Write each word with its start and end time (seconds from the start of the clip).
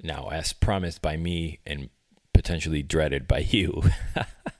Now, 0.00 0.28
as 0.30 0.52
promised 0.52 1.02
by 1.02 1.16
me 1.16 1.58
and 1.66 1.90
potentially 2.32 2.82
dreaded 2.82 3.26
by 3.26 3.38
you, 3.38 3.82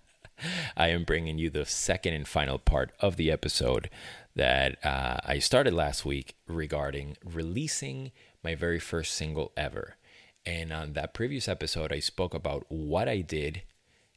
I 0.76 0.88
am 0.88 1.04
bringing 1.04 1.38
you 1.38 1.50
the 1.50 1.64
second 1.64 2.14
and 2.14 2.26
final 2.26 2.58
part 2.58 2.92
of 3.00 3.16
the 3.16 3.30
episode 3.30 3.88
that 4.34 4.84
uh, 4.84 5.18
I 5.24 5.38
started 5.38 5.74
last 5.74 6.04
week 6.04 6.34
regarding 6.46 7.16
releasing 7.24 8.12
my 8.42 8.54
very 8.54 8.78
first 8.78 9.14
single 9.14 9.52
ever. 9.56 9.96
And 10.44 10.72
on 10.72 10.94
that 10.94 11.14
previous 11.14 11.48
episode, 11.48 11.92
I 11.92 12.00
spoke 12.00 12.34
about 12.34 12.64
what 12.68 13.08
I 13.08 13.20
did 13.20 13.62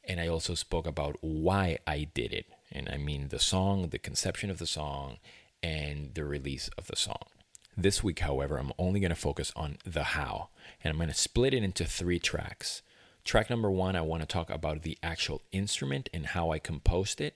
and 0.08 0.20
I 0.20 0.28
also 0.28 0.56
spoke 0.56 0.88
about 0.88 1.18
why 1.22 1.80
I 1.88 2.08
did 2.14 2.34
it. 2.34 2.46
And 2.72 2.90
I 2.90 2.98
mean 2.98 3.30
the 3.30 3.40
song, 3.40 3.90
the 3.90 4.00
conception 4.00 4.50
of 4.50 4.60
the 4.60 4.68
song, 4.68 5.18
and 5.64 6.14
the 6.14 6.26
release 6.26 6.70
of 6.78 6.88
the 6.88 6.96
song. 6.96 7.26
This 7.78 8.02
week, 8.02 8.20
however, 8.20 8.58
I'm 8.58 8.72
only 8.78 9.02
going 9.02 9.10
to 9.10 9.16
focus 9.16 9.52
on 9.54 9.78
the 9.86 10.04
how, 10.04 10.50
and 10.82 10.92
I'm 10.92 10.98
going 10.98 11.10
to 11.10 11.14
split 11.14 11.54
it 11.54 11.62
into 11.62 11.84
three 11.84 12.20
tracks. 12.20 12.82
Track 13.26 13.50
number 13.50 13.70
one, 13.70 13.98
I 13.98 14.02
want 14.02 14.22
to 14.22 14.28
talk 14.28 14.50
about 14.50 14.84
the 14.84 14.98
actual 15.04 15.42
instrument 15.52 16.08
and 16.14 16.28
how 16.28 16.52
I 16.52 16.60
composed 16.60 17.20
it. 17.20 17.36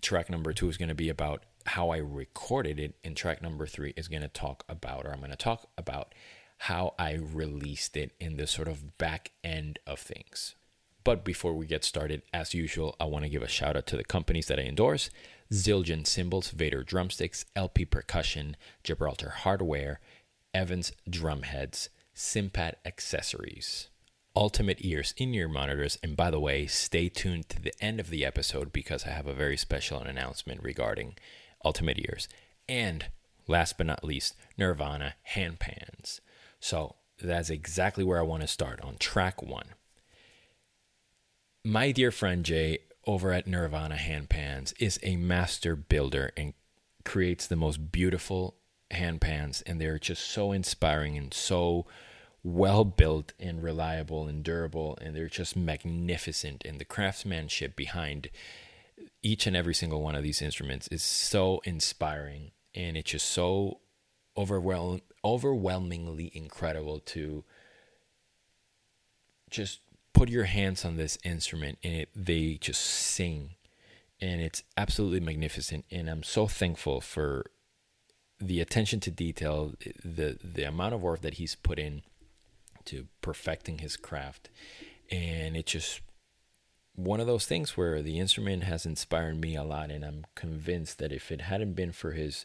Track 0.00 0.30
number 0.30 0.52
two 0.52 0.68
is 0.68 0.76
going 0.76 0.90
to 0.90 0.94
be 0.94 1.08
about 1.08 1.42
how 1.66 1.90
I 1.90 1.96
recorded 1.96 2.78
it. 2.78 2.94
And 3.02 3.16
track 3.16 3.42
number 3.42 3.66
three 3.66 3.92
is 3.96 4.06
going 4.06 4.22
to 4.22 4.28
talk 4.28 4.64
about, 4.68 5.04
or 5.04 5.10
I'm 5.10 5.18
going 5.18 5.30
to 5.30 5.36
talk 5.36 5.68
about 5.76 6.14
how 6.58 6.94
I 6.96 7.14
released 7.14 7.96
it 7.96 8.12
in 8.20 8.36
the 8.36 8.46
sort 8.46 8.68
of 8.68 8.98
back 8.98 9.32
end 9.42 9.80
of 9.84 9.98
things. 9.98 10.54
But 11.08 11.24
before 11.24 11.54
we 11.54 11.64
get 11.64 11.84
started, 11.84 12.20
as 12.34 12.52
usual, 12.52 12.94
I 13.00 13.06
want 13.06 13.24
to 13.24 13.30
give 13.30 13.42
a 13.42 13.48
shout 13.48 13.78
out 13.78 13.86
to 13.86 13.96
the 13.96 14.04
companies 14.04 14.44
that 14.48 14.58
I 14.58 14.64
endorse 14.64 15.08
Zildjian 15.50 16.06
Cymbals, 16.06 16.50
Vater 16.50 16.82
Drumsticks, 16.82 17.46
LP 17.56 17.86
Percussion, 17.86 18.58
Gibraltar 18.84 19.30
Hardware, 19.30 20.00
Evans 20.52 20.92
Drumheads, 21.08 21.88
Cympad 22.14 22.74
Accessories, 22.84 23.88
Ultimate 24.36 24.84
Ears 24.84 25.14
in 25.16 25.32
ear 25.32 25.48
monitors. 25.48 25.96
And 26.02 26.14
by 26.14 26.30
the 26.30 26.40
way, 26.40 26.66
stay 26.66 27.08
tuned 27.08 27.48
to 27.48 27.62
the 27.62 27.72
end 27.82 28.00
of 28.00 28.10
the 28.10 28.26
episode 28.26 28.70
because 28.70 29.06
I 29.06 29.12
have 29.12 29.26
a 29.26 29.32
very 29.32 29.56
special 29.56 30.00
announcement 30.00 30.62
regarding 30.62 31.14
Ultimate 31.64 32.00
Ears. 32.00 32.28
And 32.68 33.06
last 33.46 33.78
but 33.78 33.86
not 33.86 34.04
least, 34.04 34.36
Nirvana 34.58 35.14
Handpans. 35.34 36.20
So 36.60 36.96
that's 37.18 37.48
exactly 37.48 38.04
where 38.04 38.18
I 38.18 38.24
want 38.24 38.42
to 38.42 38.46
start 38.46 38.82
on 38.82 38.98
track 38.98 39.42
one 39.42 39.68
my 41.68 41.92
dear 41.92 42.10
friend 42.10 42.46
Jay 42.46 42.78
over 43.06 43.30
at 43.30 43.46
Nirvana 43.46 43.96
Handpans 43.96 44.72
is 44.80 44.98
a 45.02 45.16
master 45.16 45.76
builder 45.76 46.32
and 46.34 46.54
creates 47.04 47.46
the 47.46 47.56
most 47.56 47.92
beautiful 47.92 48.54
handpans, 48.90 49.62
and 49.66 49.78
they're 49.78 49.98
just 49.98 50.26
so 50.26 50.52
inspiring 50.52 51.18
and 51.18 51.34
so 51.34 51.84
well 52.42 52.86
built 52.86 53.34
and 53.38 53.62
reliable 53.62 54.26
and 54.26 54.42
durable, 54.42 54.96
and 55.02 55.14
they're 55.14 55.28
just 55.28 55.56
magnificent. 55.56 56.64
And 56.64 56.80
the 56.80 56.86
craftsmanship 56.86 57.76
behind 57.76 58.30
each 59.22 59.46
and 59.46 59.54
every 59.54 59.74
single 59.74 60.00
one 60.00 60.14
of 60.14 60.22
these 60.22 60.40
instruments 60.40 60.88
is 60.88 61.02
so 61.02 61.60
inspiring, 61.64 62.52
and 62.74 62.96
it's 62.96 63.10
just 63.10 63.28
so 63.28 63.80
overwhelm- 64.38 65.02
overwhelmingly 65.22 66.32
incredible 66.34 67.00
to 67.00 67.44
just 69.50 69.80
put 70.18 70.28
your 70.28 70.44
hands 70.44 70.84
on 70.84 70.96
this 70.96 71.16
instrument 71.24 71.78
and 71.84 71.94
it, 71.94 72.08
they 72.14 72.58
just 72.60 72.80
sing. 72.80 73.50
And 74.20 74.40
it's 74.40 74.64
absolutely 74.76 75.20
magnificent. 75.20 75.84
And 75.90 76.10
i'm 76.10 76.22
so 76.22 76.46
thankful 76.46 77.00
for 77.00 77.46
the 78.40 78.60
attention 78.60 79.00
to 79.00 79.10
detail 79.10 79.74
the 80.04 80.38
the 80.42 80.64
amount 80.64 80.94
of 80.94 81.02
work 81.02 81.22
that 81.22 81.34
he's 81.34 81.54
put 81.54 81.78
in 81.78 82.02
to 82.86 83.06
perfecting 83.22 83.78
his 83.78 83.96
craft. 83.96 84.48
And 85.10 85.56
it's 85.56 85.72
just 85.72 86.00
one 86.94 87.20
of 87.20 87.26
those 87.26 87.46
things 87.46 87.76
where 87.76 88.02
the 88.02 88.18
instrument 88.18 88.64
has 88.64 88.84
inspired 88.84 89.40
me 89.40 89.54
a 89.54 89.62
lot. 89.62 89.90
And 89.90 90.04
i'm 90.04 90.24
convinced 90.34 90.98
that 90.98 91.12
if 91.12 91.30
it 91.30 91.42
hadn't 91.42 91.74
been 91.74 91.92
for 91.92 92.12
his 92.12 92.44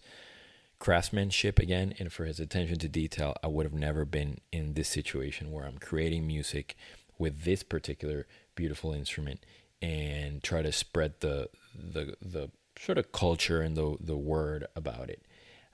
craftsmanship 0.79 1.59
again 1.59 1.93
and 1.97 2.11
for 2.11 2.25
his 2.25 2.41
attention 2.41 2.77
to 2.77 2.89
detail 2.89 3.33
i 3.41 3.47
would 3.47 3.65
have 3.65 3.73
never 3.73 4.03
been 4.03 4.39
in 4.51 4.73
this 4.73 4.89
situation 4.89 5.49
where 5.49 5.63
i'm 5.63 5.77
creating 5.77 6.27
music 6.27 6.75
with 7.17 7.43
this 7.43 7.63
particular 7.63 8.27
beautiful 8.55 8.93
instrument 8.93 9.45
and 9.81 10.43
try 10.43 10.61
to 10.61 10.71
spread 10.71 11.13
the 11.19 11.49
the 11.75 12.15
the 12.21 12.49
sort 12.79 12.97
of 12.97 13.11
culture 13.11 13.61
and 13.61 13.75
the 13.75 13.97
the 13.99 14.17
word 14.17 14.65
about 14.75 15.09
it. 15.09 15.23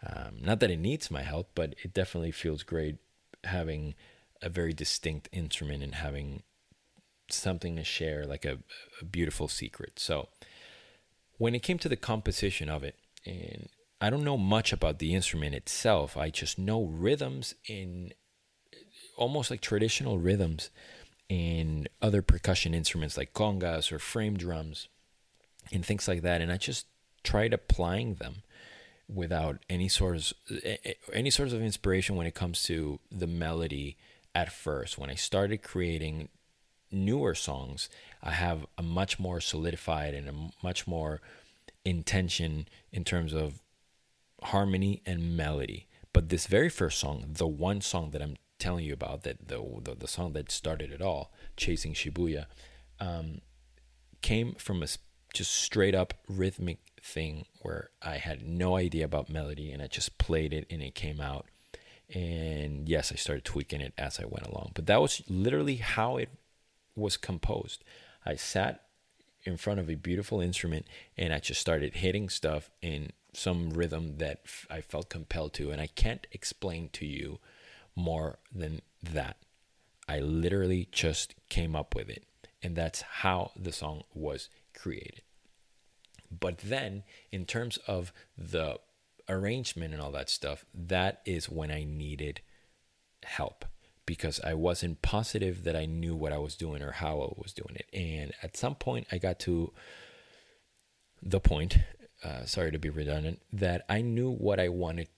Um, 0.05 0.38
not 0.41 0.59
that 0.61 0.72
it 0.72 0.79
needs 0.79 1.11
my 1.11 1.23
help, 1.23 1.51
but 1.55 1.75
it 1.83 1.94
definitely 1.94 2.31
feels 2.31 2.63
great 2.63 2.97
having 3.44 3.95
a 4.41 4.50
very 4.50 4.73
distinct 4.73 5.27
instrument 5.31 5.83
and 5.83 5.95
having 5.95 6.44
something 7.29 7.75
to 7.75 7.83
share, 7.83 8.25
like 8.25 8.45
a, 8.45 8.59
a 9.01 9.06
beautiful 9.06 9.47
secret. 9.47 10.00
So 10.00 10.29
when 11.38 11.53
it 11.53 11.63
came 11.63 11.77
to 11.79 11.89
the 11.89 11.97
composition 11.97 12.69
of 12.69 12.83
it, 12.83 12.95
and 13.25 13.69
I 14.00 14.09
don't 14.09 14.23
know 14.23 14.38
much 14.38 14.71
about 14.71 15.00
the 15.00 15.13
instrument 15.13 15.53
itself, 15.53 16.16
I 16.16 16.29
just 16.29 16.57
know 16.57 16.83
rhythms 16.83 17.56
in 17.67 18.13
almost 19.17 19.51
like 19.51 19.61
traditional 19.61 20.17
rhythms 20.17 20.69
and 21.29 21.88
other 22.01 22.22
percussion 22.22 22.73
instruments 22.73 23.17
like 23.17 23.34
congas 23.34 23.91
or 23.91 24.00
frame 24.00 24.38
drums 24.38 24.88
and 25.72 25.85
things 25.85 26.07
like 26.07 26.22
that. 26.23 26.41
And 26.41 26.51
I 26.51 26.57
just 26.57 26.88
tried 27.23 27.53
applying 27.53 28.16
them 28.16 28.44
without 29.07 29.57
any 29.69 29.88
sorts 29.88 30.34
any 31.12 31.29
sorts 31.29 31.53
of 31.53 31.62
inspiration 31.62 32.16
when 32.16 32.28
it 32.28 32.35
comes 32.35 32.63
to 32.63 33.00
the 33.12 33.28
melody 33.28 33.97
at 34.34 34.51
first. 34.51 34.97
When 34.97 35.09
I 35.09 35.16
started 35.16 35.63
creating 35.63 36.29
newer 36.91 37.35
songs, 37.35 37.89
I 38.23 38.31
have 38.31 38.66
a 38.78 38.84
much 38.84 39.19
more 39.19 39.41
solidified 39.41 40.13
and 40.13 40.29
a 40.29 40.66
much 40.66 40.88
more 40.88 41.22
intention 41.85 42.68
in 42.91 43.03
terms 43.03 43.34
of 43.34 43.62
harmony 44.44 45.01
and 45.06 45.35
melody. 45.35 45.88
But 46.13 46.29
this 46.29 46.47
very 46.47 46.69
first 46.69 47.00
song, 47.00 47.25
the 47.28 47.47
one 47.47 47.81
song 47.81 48.12
that 48.12 48.22
I'm 48.22 48.38
telling 48.59 48.85
you 48.85 48.93
about 48.93 49.23
that 49.23 49.47
the 49.47 49.63
the, 49.81 49.95
the 49.95 50.07
song 50.07 50.33
that 50.33 50.51
started 50.51 50.91
it 50.91 51.01
all, 51.01 51.31
"Chasing 51.57 51.93
Shibuya," 51.93 52.45
um, 52.99 53.41
came 54.21 54.53
from 54.55 54.83
a 54.83 54.87
just 55.33 55.51
straight 55.51 55.95
up 55.95 56.13
rhythmic 56.27 56.79
thing 57.01 57.45
where 57.61 57.89
I 58.01 58.17
had 58.17 58.47
no 58.47 58.75
idea 58.75 59.05
about 59.05 59.29
melody 59.29 59.71
and 59.71 59.81
I 59.81 59.87
just 59.87 60.17
played 60.17 60.53
it 60.53 60.65
and 60.69 60.81
it 60.81 60.95
came 60.95 61.21
out. 61.21 61.45
And 62.13 62.89
yes, 62.89 63.11
I 63.11 63.15
started 63.15 63.45
tweaking 63.45 63.81
it 63.81 63.93
as 63.97 64.19
I 64.19 64.25
went 64.25 64.47
along, 64.47 64.71
but 64.73 64.87
that 64.87 65.01
was 65.01 65.21
literally 65.29 65.75
how 65.75 66.17
it 66.17 66.29
was 66.95 67.17
composed. 67.17 67.83
I 68.25 68.35
sat 68.35 68.85
in 69.43 69.57
front 69.57 69.79
of 69.79 69.89
a 69.89 69.95
beautiful 69.95 70.41
instrument 70.41 70.85
and 71.17 71.33
I 71.33 71.39
just 71.39 71.61
started 71.61 71.95
hitting 71.95 72.29
stuff 72.29 72.71
in 72.81 73.11
some 73.33 73.69
rhythm 73.69 74.17
that 74.17 74.41
I 74.69 74.81
felt 74.81 75.09
compelled 75.09 75.53
to. 75.53 75.69
And 75.69 75.79
I 75.79 75.87
can't 75.87 76.25
explain 76.31 76.89
to 76.93 77.05
you 77.05 77.39
more 77.99 78.39
than 78.53 78.81
that. 79.03 79.37
I 80.07 80.19
literally 80.19 80.87
just 80.91 81.35
came 81.49 81.75
up 81.75 81.95
with 81.95 82.09
it. 82.09 82.25
And 82.62 82.75
that's 82.75 83.01
how 83.01 83.51
the 83.56 83.71
song 83.71 84.03
was 84.13 84.50
created. 84.74 85.21
But 86.31 86.59
then, 86.59 87.03
in 87.31 87.45
terms 87.45 87.77
of 87.88 88.12
the 88.38 88.79
arrangement 89.29 89.94
and 89.94 90.01
all 90.01 90.12
that 90.12 90.29
stuff, 90.29 90.65
that 90.74 91.21
is 91.25 91.50
when 91.50 91.71
I 91.71 91.85
needed 91.85 92.41
help 93.24 93.65
because 94.06 94.39
I 94.41 94.56
wasn't 94.56 95.01
positive 95.01 95.63
that 95.63 95.75
I 95.75 95.85
knew 95.85 96.15
what 96.15 96.33
I 96.33 96.39
was 96.39 96.56
doing 96.56 96.81
or 96.81 96.94
how 96.94 97.21
I 97.21 97.33
was 97.38 97.53
doing 97.53 97.75
it. 97.75 97.85
And 97.94 98.33
at 98.41 98.57
some 98.57 98.75
point, 98.75 99.07
I 99.12 99.19
got 99.19 99.39
to 99.41 99.71
the 101.21 101.39
point, 101.39 101.77
uh, 102.24 102.45
sorry 102.45 102.71
to 102.71 102.79
be 102.79 102.89
redundant, 102.89 103.39
that 103.53 103.85
I 103.88 104.01
knew 104.01 104.31
what 104.31 104.59
I 104.59 104.69
wanted 104.69 105.09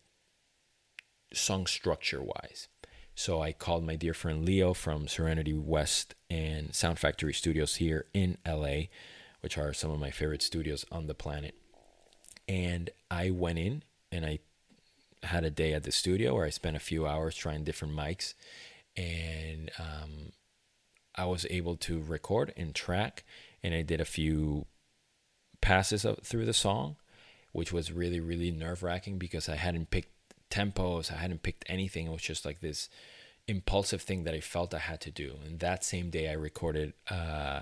song 1.34 1.68
structure 1.68 2.22
wise. 2.22 2.68
So 3.16 3.42
I 3.42 3.52
called 3.52 3.84
my 3.84 3.96
dear 3.96 4.14
friend 4.14 4.46
Leo 4.46 4.74
from 4.74 5.08
Serenity 5.08 5.54
West 5.54 6.16
and 6.30 6.74
Sound 6.74 6.98
Factory 6.98 7.34
Studios 7.34 7.76
here 7.76 8.06
in 8.14 8.38
LA, 8.48 8.86
which 9.42 9.58
are 9.58 9.74
some 9.74 9.92
of 9.92 10.00
my 10.00 10.12
favorite 10.12 10.42
studios 10.42 10.86
on 10.92 11.08
the 11.08 11.14
planet. 11.14 11.56
And 12.48 12.90
I 13.10 13.30
went 13.30 13.60
in 13.60 13.84
and 14.12 14.26
I 14.26 14.40
had 15.24 15.44
a 15.44 15.52
day 15.52 15.74
at 15.74 15.84
the 15.84 15.92
studio 15.92 16.34
where 16.34 16.46
I 16.46 16.50
spent 16.50 16.76
a 16.76 16.80
few 16.80 17.06
hours 17.06 17.36
trying 17.36 17.64
different 17.64 17.96
mics. 17.96 18.34
And 18.98 19.72
um, 19.78 20.32
I 21.16 21.26
was 21.26 21.46
able 21.50 21.76
to 21.78 22.02
record 22.02 22.54
and 22.58 22.74
track, 22.74 23.24
and 23.64 23.74
I 23.74 23.82
did 23.84 24.02
a 24.02 24.06
few 24.06 24.66
passes 25.62 26.04
of, 26.06 26.20
through 26.20 26.46
the 26.46 26.54
song, 26.54 26.98
which 27.52 27.72
was 27.72 27.92
really, 27.92 28.20
really 28.20 28.52
nerve 28.52 28.84
wracking 28.84 29.18
because 29.18 29.48
I 29.48 29.56
hadn't 29.56 29.92
picked 29.92 30.12
tempos, 30.52 31.12
I 31.12 31.16
hadn't 31.16 31.44
picked 31.44 31.66
anything. 31.68 32.08
It 32.08 32.12
was 32.12 32.22
just 32.22 32.46
like 32.46 32.62
this 32.62 32.90
impulsive 33.48 34.02
thing 34.02 34.24
that 34.26 34.34
I 34.34 34.40
felt 34.40 34.74
I 34.74 34.80
had 34.80 35.02
to 35.02 35.12
do. 35.12 35.38
And 35.46 35.60
that 35.60 35.84
same 35.84 36.10
day, 36.10 36.30
I 36.30 36.34
recorded 36.34 36.94
uh, 37.10 37.62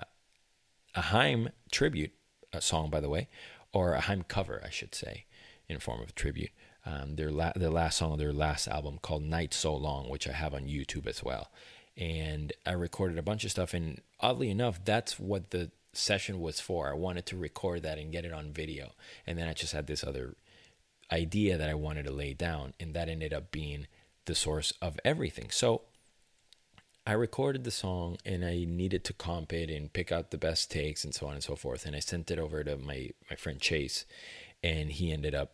a 0.95 1.01
Haim 1.01 1.50
tribute 1.71 2.12
a 2.51 2.62
song, 2.62 2.89
by 2.89 3.00
the 3.00 3.09
way, 3.09 3.27
or 3.74 3.94
a 3.94 4.01
Haim 4.01 4.24
cover, 4.24 4.62
I 4.65 4.69
should 4.69 4.95
say, 4.95 5.25
in 5.68 5.80
form 5.80 6.01
of 6.01 6.09
a 6.09 6.13
tribute. 6.13 6.51
Um, 6.86 7.15
their 7.15 7.31
la- 7.31 7.51
last 7.56 7.97
song 7.97 8.18
their 8.18 8.33
last 8.33 8.68
album 8.68 9.00
called 9.01 9.24
"Night 9.24 9.53
So 9.53 9.75
Long," 9.75 10.09
which 10.09 10.27
I 10.27 10.31
have 10.31 10.53
on 10.53 10.63
YouTube 10.63 11.07
as 11.07 11.24
well. 11.24 11.51
And 11.97 12.53
I 12.65 12.71
recorded 12.71 13.18
a 13.18 13.24
bunch 13.24 13.44
of 13.44 13.51
stuff, 13.51 13.74
and 13.74 14.01
oddly 14.19 14.50
enough, 14.50 14.83
that's 14.83 15.19
what 15.19 15.51
the 15.51 15.71
session 15.92 16.39
was 16.39 16.59
for. 16.59 16.89
I 16.89 16.94
wanted 16.94 17.25
to 17.27 17.38
record 17.38 17.83
that 17.83 17.97
and 17.97 18.12
get 18.12 18.25
it 18.25 18.33
on 18.33 18.53
video, 18.53 18.94
and 19.27 19.38
then 19.38 19.47
I 19.47 19.53
just 19.53 19.74
had 19.74 19.88
this 19.88 20.03
other 20.03 20.35
idea 21.11 21.57
that 21.57 21.69
I 21.69 21.73
wanted 21.73 22.06
to 22.06 22.11
lay 22.11 22.33
down, 22.33 22.73
and 22.79 22.94
that 22.94 23.09
ended 23.09 23.33
up 23.33 23.51
being 23.51 23.88
the 24.25 24.35
source 24.35 24.73
of 24.81 25.00
everything. 25.03 25.50
So 25.50 25.81
I 27.06 27.13
recorded 27.13 27.63
the 27.63 27.71
song 27.71 28.17
and 28.23 28.45
I 28.45 28.65
needed 28.67 29.03
to 29.06 29.13
comp 29.13 29.51
it 29.51 29.71
and 29.71 29.91
pick 29.91 30.11
out 30.11 30.29
the 30.29 30.38
best 30.38 30.69
takes 30.69 31.03
and 31.03 31.15
so 31.15 31.25
on 31.25 31.33
and 31.33 31.44
so 31.44 31.56
forth. 31.56 31.88
And 31.88 31.95
I 31.95 32.00
sent 32.00 32.29
it 32.29 32.38
over 32.38 32.63
to 32.63 32.77
my, 32.77 33.09
my 33.29 33.35
friend 33.35 33.59
Chase, 33.59 34.06
and 34.61 34.91
he 34.91 35.11
ended 35.11 35.33
up 35.33 35.53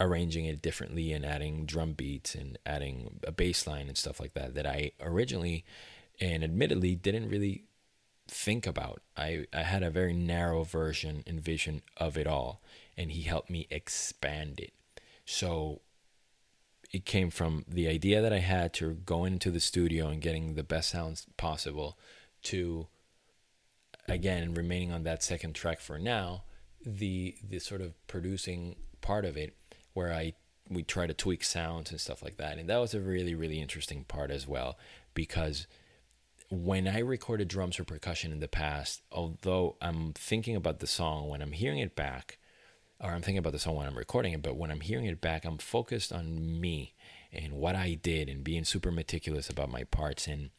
arranging 0.00 0.44
it 0.44 0.60
differently 0.60 1.12
and 1.12 1.24
adding 1.24 1.64
drum 1.64 1.92
beats 1.92 2.34
and 2.34 2.58
adding 2.66 3.18
a 3.24 3.32
bass 3.32 3.66
line 3.66 3.88
and 3.88 3.96
stuff 3.96 4.20
like 4.20 4.34
that 4.34 4.54
that 4.54 4.66
I 4.66 4.92
originally 5.00 5.64
and 6.20 6.44
admittedly 6.44 6.94
didn't 6.94 7.30
really 7.30 7.64
think 8.28 8.66
about. 8.66 9.02
I, 9.16 9.46
I 9.52 9.62
had 9.62 9.82
a 9.82 9.90
very 9.90 10.12
narrow 10.12 10.62
version 10.62 11.24
and 11.26 11.40
vision 11.40 11.82
of 11.96 12.16
it 12.16 12.26
all, 12.26 12.60
and 12.96 13.10
he 13.10 13.22
helped 13.22 13.50
me 13.50 13.66
expand 13.70 14.60
it. 14.60 14.72
So 15.24 15.80
it 16.92 17.04
came 17.04 17.30
from 17.30 17.64
the 17.68 17.88
idea 17.88 18.22
that 18.22 18.32
I 18.32 18.38
had 18.38 18.72
to 18.74 18.94
go 18.94 19.24
into 19.24 19.50
the 19.50 19.60
studio 19.60 20.08
and 20.08 20.22
getting 20.22 20.54
the 20.54 20.62
best 20.62 20.90
sounds 20.90 21.26
possible 21.36 21.98
to 22.44 22.86
again 24.06 24.54
remaining 24.54 24.90
on 24.90 25.02
that 25.02 25.22
second 25.22 25.54
track 25.54 25.80
for 25.80 25.98
now 25.98 26.44
the 26.84 27.36
the 27.46 27.58
sort 27.58 27.80
of 27.80 27.94
producing 28.06 28.76
part 29.00 29.24
of 29.24 29.36
it 29.36 29.54
where 29.92 30.12
I 30.12 30.32
we 30.70 30.82
try 30.82 31.06
to 31.06 31.14
tweak 31.14 31.44
sounds 31.44 31.90
and 31.90 32.00
stuff 32.00 32.22
like 32.22 32.36
that 32.38 32.58
and 32.58 32.68
that 32.68 32.78
was 32.78 32.94
a 32.94 33.00
really 33.00 33.34
really 33.34 33.60
interesting 33.60 34.04
part 34.04 34.30
as 34.30 34.46
well 34.46 34.78
because 35.14 35.66
when 36.50 36.88
I 36.88 37.00
recorded 37.00 37.48
drums 37.48 37.78
or 37.78 37.84
percussion 37.84 38.32
in 38.32 38.40
the 38.40 38.48
past 38.48 39.02
although 39.12 39.76
I'm 39.82 40.12
thinking 40.14 40.56
about 40.56 40.80
the 40.80 40.86
song 40.86 41.28
when 41.28 41.42
I'm 41.42 41.52
hearing 41.52 41.78
it 41.78 41.94
back 41.94 42.38
or 43.00 43.10
I'm 43.10 43.22
thinking 43.22 43.38
about 43.38 43.52
the 43.52 43.58
song 43.58 43.76
when 43.76 43.86
I'm 43.86 43.96
recording 43.96 44.32
it, 44.32 44.42
but 44.42 44.56
when 44.56 44.70
I'm 44.70 44.80
hearing 44.80 45.06
it 45.06 45.20
back, 45.20 45.44
I'm 45.44 45.58
focused 45.58 46.12
on 46.12 46.60
me 46.60 46.94
and 47.32 47.52
what 47.52 47.76
I 47.76 47.94
did 47.94 48.28
and 48.28 48.42
being 48.42 48.64
super 48.64 48.90
meticulous 48.90 49.48
about 49.48 49.70
my 49.70 49.84
parts. 49.84 50.26
And 50.26 50.50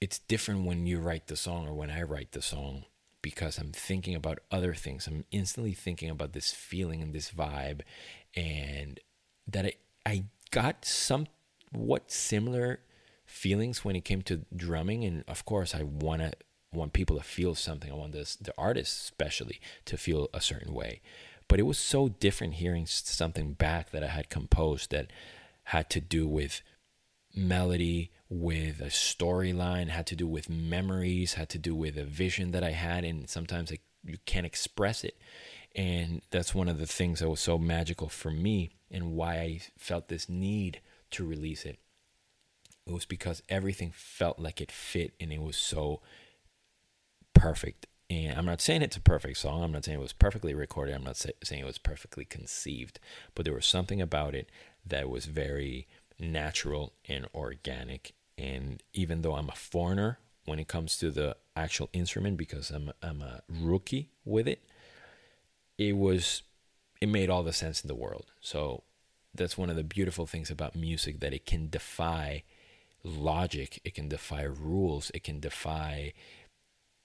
it's 0.00 0.18
different 0.18 0.64
when 0.64 0.86
you 0.86 0.98
write 0.98 1.26
the 1.26 1.36
song 1.36 1.66
or 1.66 1.74
when 1.74 1.90
I 1.90 2.02
write 2.02 2.32
the 2.32 2.42
song 2.42 2.84
because 3.20 3.58
I'm 3.58 3.72
thinking 3.72 4.14
about 4.14 4.38
other 4.50 4.74
things. 4.74 5.06
I'm 5.06 5.24
instantly 5.30 5.74
thinking 5.74 6.10
about 6.10 6.32
this 6.32 6.52
feeling 6.52 7.02
and 7.02 7.14
this 7.14 7.30
vibe, 7.30 7.82
and 8.34 8.98
that 9.46 9.66
I, 9.66 9.72
I 10.04 10.24
got 10.50 10.84
somewhat 10.84 12.10
similar 12.10 12.80
feelings 13.32 13.84
when 13.84 13.96
it 13.96 14.04
came 14.04 14.22
to 14.22 14.44
drumming. 14.54 15.04
And 15.04 15.24
of 15.26 15.44
course, 15.44 15.74
I 15.74 15.82
want 15.82 16.22
to 16.22 16.32
want 16.72 16.92
people 16.92 17.16
to 17.18 17.22
feel 17.22 17.54
something. 17.54 17.90
I 17.90 17.94
want 17.94 18.12
this, 18.12 18.36
the 18.36 18.54
artist 18.56 19.02
especially 19.02 19.60
to 19.84 19.96
feel 19.96 20.28
a 20.32 20.40
certain 20.40 20.72
way. 20.72 21.00
But 21.48 21.58
it 21.58 21.64
was 21.64 21.78
so 21.78 22.08
different 22.08 22.54
hearing 22.54 22.86
something 22.86 23.52
back 23.52 23.90
that 23.90 24.02
I 24.02 24.08
had 24.08 24.30
composed 24.30 24.90
that 24.90 25.12
had 25.64 25.90
to 25.90 26.00
do 26.00 26.26
with 26.26 26.62
melody, 27.34 28.10
with 28.28 28.80
a 28.80 28.86
storyline, 28.86 29.88
had 29.88 30.06
to 30.06 30.16
do 30.16 30.26
with 30.26 30.48
memories, 30.48 31.34
had 31.34 31.50
to 31.50 31.58
do 31.58 31.74
with 31.74 31.98
a 31.98 32.04
vision 32.04 32.52
that 32.52 32.64
I 32.64 32.70
had, 32.70 33.04
and 33.04 33.28
sometimes 33.28 33.70
I, 33.70 33.78
you 34.04 34.16
can't 34.24 34.46
express 34.46 35.04
it. 35.04 35.16
And 35.74 36.22
that's 36.30 36.54
one 36.54 36.68
of 36.68 36.78
the 36.78 36.86
things 36.86 37.20
that 37.20 37.28
was 37.28 37.40
so 37.40 37.58
magical 37.58 38.08
for 38.08 38.30
me 38.30 38.70
and 38.90 39.12
why 39.12 39.36
I 39.36 39.60
felt 39.76 40.08
this 40.08 40.28
need 40.28 40.80
to 41.12 41.26
release 41.26 41.64
it. 41.64 41.78
It 42.86 42.92
was 42.92 43.04
because 43.04 43.42
everything 43.48 43.92
felt 43.94 44.38
like 44.38 44.60
it 44.60 44.72
fit 44.72 45.14
and 45.20 45.32
it 45.32 45.40
was 45.40 45.56
so 45.56 46.00
perfect. 47.34 47.86
And 48.10 48.36
I'm 48.36 48.44
not 48.44 48.60
saying 48.60 48.82
it's 48.82 48.96
a 48.96 49.00
perfect 49.00 49.38
song. 49.38 49.62
I'm 49.62 49.72
not 49.72 49.84
saying 49.84 49.98
it 49.98 50.02
was 50.02 50.12
perfectly 50.12 50.54
recorded. 50.54 50.94
I'm 50.94 51.04
not 51.04 51.16
say, 51.16 51.32
saying 51.42 51.62
it 51.62 51.66
was 51.66 51.78
perfectly 51.78 52.24
conceived. 52.24 52.98
But 53.34 53.44
there 53.44 53.54
was 53.54 53.66
something 53.66 54.02
about 54.02 54.34
it 54.34 54.50
that 54.84 55.08
was 55.08 55.26
very 55.26 55.86
natural 56.18 56.92
and 57.08 57.26
organic. 57.34 58.12
And 58.36 58.82
even 58.92 59.22
though 59.22 59.34
I'm 59.34 59.48
a 59.48 59.54
foreigner 59.54 60.18
when 60.44 60.58
it 60.58 60.68
comes 60.68 60.98
to 60.98 61.10
the 61.10 61.36
actual 61.54 61.88
instrument, 61.92 62.36
because 62.36 62.70
I'm 62.70 62.92
I'm 63.02 63.22
a 63.22 63.42
rookie 63.48 64.10
with 64.24 64.48
it, 64.48 64.62
it 65.78 65.96
was 65.96 66.42
it 67.00 67.08
made 67.08 67.30
all 67.30 67.42
the 67.42 67.52
sense 67.52 67.82
in 67.82 67.88
the 67.88 67.94
world. 67.94 68.26
So 68.40 68.82
that's 69.34 69.56
one 69.56 69.70
of 69.70 69.76
the 69.76 69.84
beautiful 69.84 70.26
things 70.26 70.50
about 70.50 70.76
music 70.76 71.20
that 71.20 71.32
it 71.32 71.46
can 71.46 71.70
defy 71.70 72.42
logic, 73.04 73.80
it 73.84 73.94
can 73.94 74.08
defy 74.08 74.42
rules, 74.42 75.10
it 75.14 75.24
can 75.24 75.40
defy 75.40 76.12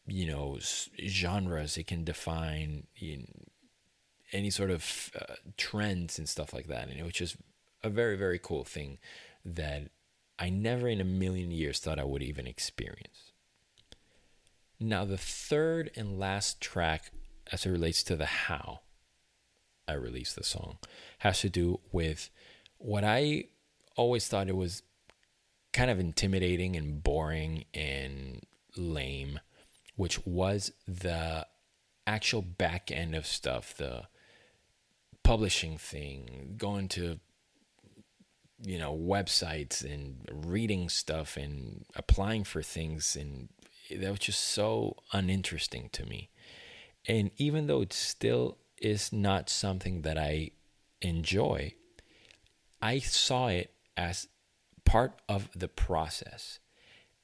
you 0.07 0.25
know 0.25 0.57
genres 1.05 1.77
it 1.77 1.85
can 1.85 2.03
define 2.03 2.87
you 2.95 3.17
know, 3.17 3.25
any 4.31 4.49
sort 4.49 4.71
of 4.71 5.11
uh, 5.19 5.33
trends 5.57 6.17
and 6.17 6.27
stuff 6.27 6.53
like 6.53 6.67
that 6.67 6.87
and 6.87 6.97
it 6.97 7.03
was 7.03 7.13
just 7.13 7.35
a 7.83 7.89
very 7.89 8.15
very 8.17 8.39
cool 8.39 8.63
thing 8.63 8.97
that 9.45 9.89
i 10.39 10.49
never 10.49 10.87
in 10.87 11.01
a 11.01 11.05
million 11.05 11.51
years 11.51 11.79
thought 11.79 11.99
i 11.99 12.03
would 12.03 12.23
even 12.23 12.47
experience. 12.47 13.31
Now 14.79 15.05
the 15.05 15.17
third 15.17 15.89
and 15.95 16.19
last 16.19 16.61
track 16.61 17.11
as 17.51 17.65
it 17.65 17.71
relates 17.71 18.03
to 18.03 18.15
the 18.15 18.25
how 18.25 18.81
i 19.87 19.93
released 19.93 20.35
the 20.35 20.43
song 20.43 20.77
has 21.19 21.41
to 21.41 21.49
do 21.49 21.79
with 21.91 22.29
what 22.77 23.03
i 23.03 23.45
always 23.95 24.27
thought 24.27 24.49
it 24.49 24.55
was 24.55 24.83
kind 25.77 25.91
of 25.91 25.99
intimidating 25.99 26.75
and 26.75 27.03
boring 27.03 27.63
and 27.73 28.41
lame 28.75 29.39
which 29.97 30.25
was 30.25 30.71
the 30.87 31.45
actual 32.05 32.41
back 32.41 32.89
end 32.89 33.13
of 33.13 33.25
stuff, 33.25 33.75
the 33.75 34.03
publishing 35.23 35.77
thing, 35.77 36.55
going 36.57 36.87
to 36.87 37.19
you 38.63 38.79
know 38.79 38.95
websites 38.97 39.83
and 39.83 40.27
reading 40.31 40.89
stuff 40.89 41.37
and 41.37 41.85
applying 41.95 42.43
for 42.43 42.63
things 42.63 43.15
and 43.15 43.49
that 43.91 44.09
was 44.09 44.19
just 44.19 44.41
so 44.41 44.95
uninteresting 45.11 45.89
to 45.91 46.05
me. 46.05 46.29
And 47.07 47.31
even 47.37 47.67
though 47.67 47.81
it 47.81 47.93
still 47.93 48.57
is 48.77 49.11
not 49.11 49.49
something 49.49 50.01
that 50.01 50.17
I 50.17 50.51
enjoy, 51.01 51.73
I 52.81 52.99
saw 52.99 53.47
it 53.47 53.73
as 53.95 54.27
part 54.87 55.19
of 55.27 55.49
the 55.53 55.67
process. 55.67 56.59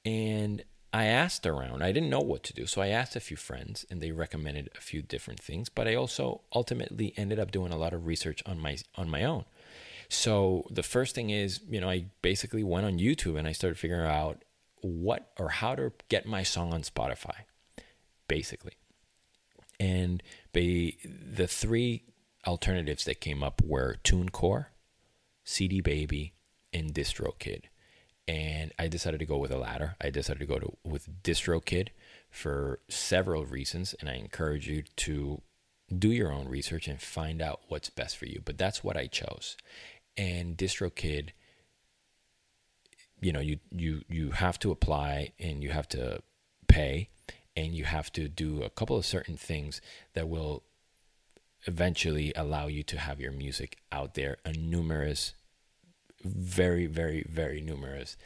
And 0.06 0.64
I 0.92 1.06
asked 1.06 1.48
around. 1.48 1.82
I 1.82 1.92
didn't 1.92 2.10
know 2.10 2.20
what 2.20 2.44
to 2.44 2.54
do. 2.54 2.68
So 2.68 2.82
I 2.82 2.90
asked 2.90 3.16
a 3.16 3.20
few 3.20 3.38
friends 3.38 3.86
and 3.90 4.00
they 4.00 4.12
recommended 4.12 4.70
a 4.78 4.82
few 4.82 5.02
different 5.02 5.40
things, 5.40 5.70
but 5.70 5.88
I 5.88 5.96
also 5.96 6.42
ultimately 6.54 7.14
ended 7.18 7.40
up 7.40 7.52
doing 7.52 7.72
a 7.72 7.78
lot 7.78 7.94
of 7.94 8.06
research 8.06 8.44
on 8.46 8.60
my 8.60 8.78
on 8.96 9.10
my 9.10 9.24
own. 9.24 9.46
So 10.10 10.68
the 10.70 10.84
first 10.84 11.16
thing 11.16 11.32
is, 11.32 11.62
you 11.68 11.82
know, 11.82 11.90
I 11.90 12.06
basically 12.22 12.64
went 12.64 12.86
on 12.86 13.00
YouTube 13.00 13.40
and 13.40 13.48
I 13.48 13.54
started 13.54 13.80
figuring 13.80 14.06
out 14.06 14.44
what 14.82 15.32
or 15.40 15.50
how 15.50 15.74
to 15.76 15.94
get 16.10 16.28
my 16.28 16.44
song 16.44 16.74
on 16.74 16.84
Spotify, 16.84 17.46
basically. 18.28 18.74
And 19.80 20.22
they, 20.52 20.98
the 21.04 21.48
three 21.48 22.04
alternatives 22.46 23.06
that 23.06 23.22
came 23.22 23.42
up 23.42 23.62
were 23.64 23.96
TuneCore, 24.04 24.68
CD 25.44 25.82
Baby, 25.82 26.34
and 26.74 26.94
DistroKid 26.94 27.64
and 28.28 28.72
I 28.80 28.88
decided 28.88 29.20
to 29.20 29.26
go 29.26 29.38
with 29.38 29.52
the 29.52 29.58
latter. 29.58 29.96
I 30.00 30.10
decided 30.10 30.40
to 30.40 30.46
go 30.46 30.60
to 30.60 30.78
with 30.84 31.24
DistroKid 31.24 31.90
for 32.30 32.80
several 32.88 33.46
reasons, 33.46 33.94
and 34.00 34.10
I 34.10 34.14
encourage 34.14 34.68
you 34.68 34.84
to 34.98 35.42
do 35.98 36.10
your 36.10 36.32
own 36.32 36.48
research 36.48 36.88
and 36.88 37.02
find 37.02 37.42
out 37.42 37.62
what's 37.68 37.90
best 37.90 38.18
for 38.18 38.26
you. 38.26 38.42
But 38.44 38.58
that's 38.58 38.84
what 38.84 38.98
I 38.98 39.08
chose, 39.08 39.58
and 40.16 40.58
DistroKid. 40.58 41.30
You 43.20 43.34
know, 43.34 43.40
you 43.40 43.60
you 43.72 44.04
you 44.10 44.32
have 44.32 44.60
to 44.60 44.72
apply 44.72 45.34
and 45.40 45.62
you 45.62 45.70
have 45.70 45.88
to 45.90 46.22
pay, 46.68 47.10
and 47.56 47.76
you 47.76 47.84
have 47.86 48.12
to 48.14 48.30
do 48.30 48.64
a 48.64 48.70
couple 48.70 48.96
of 48.96 49.06
certain 49.06 49.38
things 49.38 49.82
that 50.14 50.30
will 50.30 50.64
eventually 51.66 52.34
allow 52.36 52.68
you 52.68 52.84
to 52.84 53.00
have 53.00 53.22
your 53.22 53.32
music 53.32 53.78
out 53.92 54.16
there 54.16 54.38
on 54.46 54.70
numerous 54.70 55.34
very, 56.24 56.86
very, 56.86 57.26
very 57.30 57.62
numerous 57.62 58.18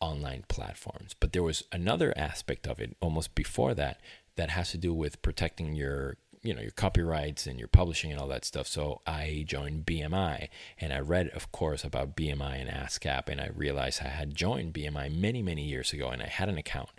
online 0.00 0.44
platforms. 0.48 1.14
But 1.18 1.32
there 1.32 1.42
was 1.42 1.64
another 1.70 2.12
aspect 2.16 2.66
of 2.66 2.80
it 2.80 2.96
almost 3.00 3.34
before 3.34 3.74
that 3.74 4.00
that 4.36 4.50
has 4.50 4.70
to 4.72 4.78
do 4.78 4.92
with 4.92 5.22
protecting 5.22 5.74
your 5.74 6.16
you 6.42 6.52
know 6.52 6.60
your 6.60 6.72
copyrights 6.72 7.46
and 7.46 7.58
your 7.58 7.68
publishing 7.68 8.10
and 8.10 8.20
all 8.20 8.28
that 8.28 8.44
stuff. 8.44 8.66
So 8.66 9.00
I 9.06 9.44
joined 9.46 9.86
BMI 9.86 10.48
and 10.78 10.92
I 10.92 10.98
read, 10.98 11.28
of 11.28 11.52
course, 11.52 11.84
about 11.84 12.16
BMI 12.16 12.60
and 12.60 12.68
ASCAP, 12.68 13.28
and 13.28 13.40
I 13.40 13.50
realized 13.54 14.02
I 14.02 14.08
had 14.08 14.34
joined 14.34 14.74
BMI 14.74 15.14
many 15.16 15.42
many 15.42 15.62
years 15.62 15.92
ago, 15.92 16.08
and 16.08 16.22
I 16.22 16.26
had 16.26 16.48
an 16.48 16.58
account. 16.58 16.90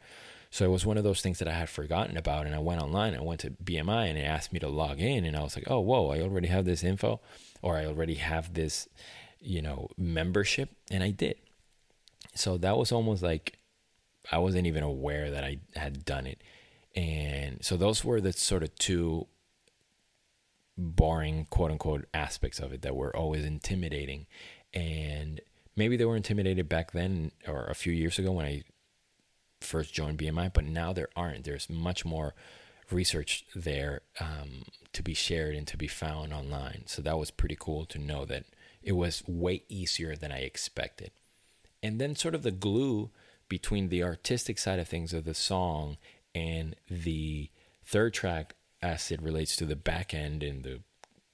So 0.49 0.65
it 0.65 0.69
was 0.69 0.85
one 0.85 0.97
of 0.97 1.03
those 1.03 1.21
things 1.21 1.39
that 1.39 1.47
I 1.47 1.53
had 1.53 1.69
forgotten 1.69 2.15
about, 2.15 2.45
and 2.45 2.53
I 2.53 2.59
went 2.59 2.81
online. 2.81 3.15
I 3.15 3.21
went 3.21 3.41
to 3.41 3.49
BMI, 3.49 4.07
and 4.07 4.19
it 4.19 4.21
asked 4.21 4.53
me 4.53 4.59
to 4.59 4.69
log 4.69 4.99
in, 4.99 5.25
and 5.25 5.35
I 5.35 5.41
was 5.41 5.55
like, 5.55 5.69
"Oh, 5.69 5.79
whoa! 5.79 6.09
I 6.09 6.21
already 6.21 6.47
have 6.47 6.65
this 6.65 6.83
info, 6.83 7.19
or 7.61 7.75
I 7.75 7.85
already 7.85 8.15
have 8.15 8.53
this, 8.53 8.87
you 9.43 9.61
know, 9.61 9.89
membership," 9.97 10.69
and 10.89 11.03
I 11.03 11.11
did. 11.11 11.35
So 12.35 12.57
that 12.57 12.77
was 12.77 12.91
almost 12.91 13.21
like 13.21 13.59
I 14.31 14.37
wasn't 14.37 14.67
even 14.67 14.83
aware 14.83 15.29
that 15.31 15.43
I 15.43 15.57
had 15.75 16.05
done 16.05 16.25
it. 16.27 16.41
And 16.95 17.63
so 17.63 17.75
those 17.77 18.05
were 18.05 18.21
the 18.21 18.33
sort 18.33 18.63
of 18.63 18.75
two 18.75 19.27
boring 20.77 21.45
quote 21.49 21.71
unquote 21.71 22.07
aspects 22.13 22.59
of 22.59 22.73
it 22.73 22.81
that 22.81 22.95
were 22.95 23.15
always 23.15 23.45
intimidating. 23.45 24.27
And 24.73 25.41
maybe 25.75 25.97
they 25.97 26.05
were 26.05 26.15
intimidated 26.15 26.69
back 26.69 26.91
then 26.91 27.31
or 27.47 27.65
a 27.65 27.75
few 27.75 27.93
years 27.93 28.17
ago 28.19 28.31
when 28.31 28.45
I 28.45 28.63
first 29.59 29.93
joined 29.93 30.17
BMI, 30.17 30.53
but 30.53 30.65
now 30.65 30.93
there 30.93 31.09
aren't. 31.15 31.43
There's 31.43 31.69
much 31.69 32.05
more 32.05 32.33
research 32.91 33.45
there 33.55 34.01
um, 34.19 34.63
to 34.93 35.01
be 35.01 35.13
shared 35.13 35.55
and 35.55 35.67
to 35.67 35.77
be 35.77 35.87
found 35.87 36.33
online. 36.33 36.83
So 36.85 37.01
that 37.01 37.17
was 37.17 37.31
pretty 37.31 37.57
cool 37.59 37.85
to 37.85 37.97
know 37.97 38.25
that 38.25 38.45
it 38.83 38.93
was 38.93 39.23
way 39.27 39.63
easier 39.69 40.15
than 40.15 40.31
I 40.31 40.39
expected. 40.39 41.11
And 41.81 41.99
then, 41.99 42.15
sort 42.15 42.35
of, 42.35 42.43
the 42.43 42.51
glue 42.51 43.11
between 43.49 43.89
the 43.89 44.03
artistic 44.03 44.57
side 44.57 44.79
of 44.79 44.87
things 44.87 45.13
of 45.13 45.25
the 45.25 45.33
song 45.33 45.97
and 46.33 46.75
the 46.89 47.49
third 47.85 48.13
track 48.13 48.55
as 48.81 49.11
it 49.11 49.21
relates 49.21 49.55
to 49.55 49.65
the 49.65 49.75
back 49.75 50.13
end 50.13 50.43
and 50.43 50.63
the 50.63 50.81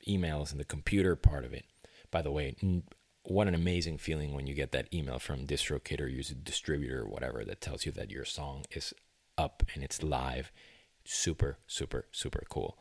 emails 0.07 0.51
and 0.51 0.59
the 0.59 0.65
computer 0.65 1.15
part 1.15 1.45
of 1.45 1.53
it. 1.53 1.65
By 2.11 2.21
the 2.21 2.31
way, 2.31 2.55
what 3.23 3.47
an 3.47 3.55
amazing 3.55 3.97
feeling 3.97 4.33
when 4.33 4.47
you 4.47 4.53
get 4.53 4.71
that 4.71 4.91
email 4.93 5.19
from 5.19 5.45
DistroKid 5.45 6.01
or 6.01 6.07
use 6.07 6.31
a 6.31 6.35
distributor 6.35 7.01
or 7.01 7.07
whatever 7.07 7.45
that 7.45 7.61
tells 7.61 7.85
you 7.85 7.91
that 7.93 8.11
your 8.11 8.25
song 8.25 8.65
is 8.71 8.93
up 9.37 9.63
and 9.73 9.83
it's 9.83 10.03
live. 10.03 10.51
Super, 11.05 11.57
super, 11.67 12.07
super 12.11 12.43
cool. 12.49 12.77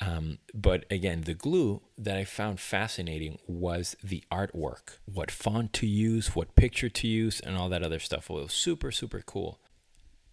Um, 0.00 0.38
but 0.54 0.84
again, 0.90 1.22
the 1.22 1.34
glue 1.34 1.82
that 1.96 2.16
I 2.16 2.24
found 2.24 2.60
fascinating 2.60 3.38
was 3.46 3.96
the 4.02 4.22
artwork, 4.30 4.98
what 5.12 5.30
font 5.30 5.72
to 5.74 5.86
use, 5.86 6.36
what 6.36 6.54
picture 6.54 6.88
to 6.88 7.08
use, 7.08 7.40
and 7.40 7.56
all 7.56 7.68
that 7.68 7.82
other 7.82 7.98
stuff. 7.98 8.30
Well, 8.30 8.38
it 8.40 8.44
was 8.44 8.52
super, 8.52 8.92
super 8.92 9.22
cool. 9.26 9.58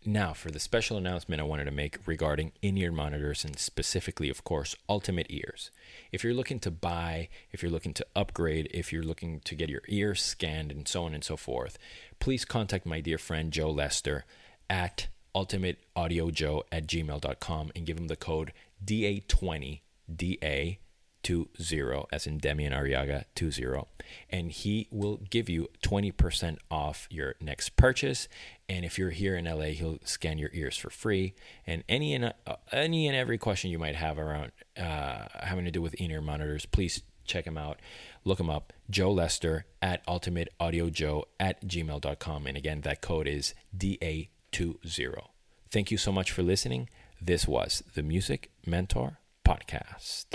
Now, 0.07 0.33
for 0.33 0.51
the 0.51 0.59
special 0.59 0.97
announcement 0.97 1.41
I 1.41 1.45
wanted 1.45 1.65
to 1.65 1.71
make 1.71 1.97
regarding 2.05 2.51
in 2.61 2.77
ear 2.77 2.91
monitors 2.91 3.43
and 3.43 3.57
specifically, 3.57 4.29
of 4.29 4.43
course, 4.43 4.75
Ultimate 4.87 5.25
Ears. 5.31 5.71
If 6.11 6.23
you're 6.23 6.35
looking 6.35 6.59
to 6.59 6.69
buy, 6.69 7.27
if 7.51 7.63
you're 7.63 7.71
looking 7.71 7.95
to 7.95 8.05
upgrade, 8.15 8.69
if 8.71 8.93
you're 8.93 9.01
looking 9.01 9.39
to 9.39 9.55
get 9.55 9.67
your 9.67 9.81
ears 9.87 10.21
scanned, 10.21 10.71
and 10.71 10.87
so 10.87 11.05
on 11.05 11.15
and 11.15 11.23
so 11.23 11.35
forth, 11.35 11.79
please 12.19 12.45
contact 12.45 12.85
my 12.85 13.01
dear 13.01 13.17
friend 13.17 13.51
Joe 13.51 13.71
Lester 13.71 14.25
at 14.69 15.07
ultimateaudiojoe 15.35 16.61
at 16.71 16.85
gmail.com 16.85 17.71
and 17.75 17.85
give 17.85 17.97
him 17.97 18.07
the 18.07 18.15
code 18.15 18.53
DA20, 18.83 19.81
DA 20.13 20.79
20, 21.23 22.05
as 22.11 22.27
in 22.27 22.39
Demian 22.39 22.71
Arriaga 22.71 23.25
20. 23.35 23.87
And 24.29 24.51
he 24.51 24.87
will 24.91 25.17
give 25.29 25.49
you 25.49 25.69
20% 25.83 26.57
off 26.69 27.07
your 27.09 27.35
next 27.41 27.75
purchase. 27.75 28.27
And 28.69 28.85
if 28.85 28.99
you're 28.99 29.09
here 29.09 29.35
in 29.35 29.45
LA, 29.45 29.73
he'll 29.73 29.97
scan 30.03 30.37
your 30.37 30.51
ears 30.53 30.77
for 30.77 30.89
free. 30.89 31.33
And 31.65 31.83
any 31.89 32.13
and, 32.13 32.33
uh, 32.45 32.55
any 32.71 33.07
and 33.07 33.15
every 33.15 33.37
question 33.37 33.71
you 33.71 33.79
might 33.79 33.95
have 33.95 34.19
around 34.19 34.51
uh, 34.77 35.25
having 35.33 35.65
to 35.65 35.71
do 35.71 35.81
with 35.81 35.95
in-ear 35.95 36.21
monitors, 36.21 36.65
please 36.65 37.01
check 37.25 37.45
him 37.45 37.57
out. 37.57 37.79
Look 38.23 38.39
him 38.39 38.49
up, 38.49 38.73
Joe 38.89 39.11
Lester 39.11 39.65
at 39.81 40.05
ultimateaudiojoe 40.07 41.23
at 41.39 41.65
gmail.com. 41.67 42.47
And 42.47 42.57
again, 42.57 42.81
that 42.81 43.01
code 43.01 43.27
is 43.27 43.53
DA20. 43.75 45.27
Thank 45.71 45.91
you 45.91 45.97
so 45.97 46.11
much 46.11 46.31
for 46.31 46.43
listening. 46.43 46.87
This 47.27 47.47
was 47.47 47.81
the 47.95 48.03
Music 48.03 48.51
Mentor 48.67 49.17
Podcast. 49.43 50.25